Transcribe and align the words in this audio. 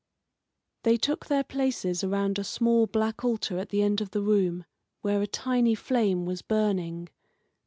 They 0.81 0.97
took 0.97 1.27
their 1.27 1.43
places 1.43 2.03
around 2.03 2.39
a 2.39 2.43
small 2.43 2.87
black 2.87 3.23
altar 3.23 3.59
at 3.59 3.69
the 3.69 3.83
end 3.83 4.01
of 4.01 4.09
the 4.09 4.23
room, 4.23 4.65
where 5.01 5.21
a 5.21 5.27
tiny 5.27 5.75
flame 5.75 6.25
was 6.25 6.41
burning. 6.41 7.07